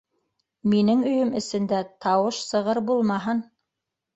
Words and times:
Минең 0.73 1.03
өйөм 1.09 1.35
эсендә 1.41 1.81
тауыш 2.07 2.41
сығыр 2.49 2.83
булмаһын. 2.89 3.45